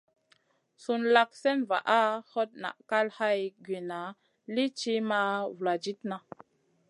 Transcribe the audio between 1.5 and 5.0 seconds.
vaʼa, hot naʼ kal hay giwinna lì ti